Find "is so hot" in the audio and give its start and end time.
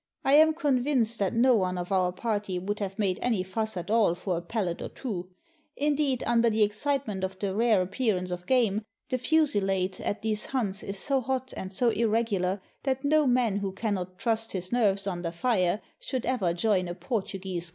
10.81-11.53